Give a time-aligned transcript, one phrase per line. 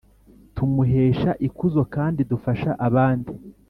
[0.55, 3.31] tumuhesha ikuzo kandi dufasha abandi